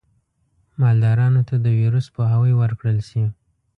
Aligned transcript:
مالدارانو 0.79 1.41
ته 1.49 1.55
د 1.65 1.67
ویروس 1.79 2.05
پوهاوی 2.15 2.53
ورکړل 2.57 2.99
شي. 3.09 3.23